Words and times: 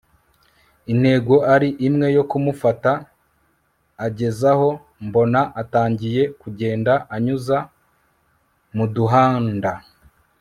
intego 0.91 1.35
ari 1.53 1.69
imwe 1.87 2.07
yo 2.17 2.23
kumufata, 2.31 2.91
agezaho 4.05 4.67
mbona 5.05 5.41
atangiye 5.61 6.23
kugenda 6.41 6.93
anyuza 7.15 7.57
muduhanda 8.75 9.71